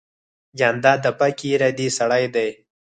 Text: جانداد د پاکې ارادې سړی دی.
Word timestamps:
جانداد 0.57 0.99
د 1.03 1.07
پاکې 1.19 1.45
ارادې 1.55 1.87
سړی 1.97 2.25
دی. 2.35 2.49